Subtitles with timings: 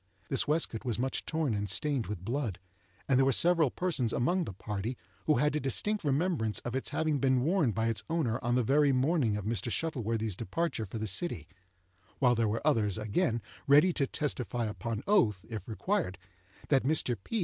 [0.29, 2.57] This waistcoat was much torn and stained with blood,
[3.07, 6.89] and there were several persons among the party who had a distinct remembrance of its
[6.89, 9.69] having been worn by its owner on the very morning of Mr.
[9.71, 11.47] Shuttleworthy's departure for the city;
[12.17, 16.17] while there were others, again, ready to testify upon oath, if required,
[16.69, 17.15] that Mr.
[17.23, 17.39] P.